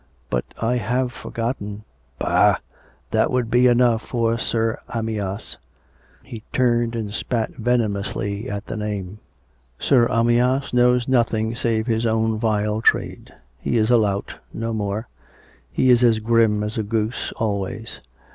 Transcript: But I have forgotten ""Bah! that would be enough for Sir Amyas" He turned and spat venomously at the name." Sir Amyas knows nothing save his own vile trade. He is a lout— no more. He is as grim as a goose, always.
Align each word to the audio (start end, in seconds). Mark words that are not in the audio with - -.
But 0.31 0.45
I 0.59 0.77
have 0.77 1.11
forgotten 1.13 1.83
""Bah! 2.19 2.55
that 3.11 3.29
would 3.29 3.51
be 3.51 3.67
enough 3.67 4.01
for 4.03 4.35
Sir 4.39 4.79
Amyas" 4.91 5.57
He 6.23 6.41
turned 6.51 6.95
and 6.95 7.13
spat 7.13 7.51
venomously 7.51 8.49
at 8.49 8.65
the 8.65 8.75
name." 8.75 9.19
Sir 9.79 10.07
Amyas 10.09 10.73
knows 10.73 11.07
nothing 11.07 11.55
save 11.55 11.85
his 11.85 12.07
own 12.07 12.39
vile 12.39 12.81
trade. 12.81 13.31
He 13.59 13.77
is 13.77 13.91
a 13.91 13.97
lout— 13.97 14.37
no 14.63 14.73
more. 14.73 15.07
He 15.71 15.91
is 15.91 16.01
as 16.03 16.17
grim 16.17 16.63
as 16.63 16.79
a 16.79 16.83
goose, 16.83 17.31
always. 17.35 17.99